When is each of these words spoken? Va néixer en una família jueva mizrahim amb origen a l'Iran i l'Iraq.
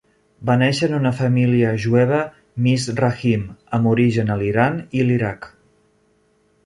Va 0.49 0.53
néixer 0.59 0.87
en 0.91 0.95
una 0.99 1.11
família 1.17 1.73
jueva 1.83 2.21
mizrahim 2.67 3.43
amb 3.79 3.93
origen 3.93 4.33
a 4.33 4.39
l'Iran 4.41 4.81
i 5.03 5.07
l'Iraq. 5.11 5.51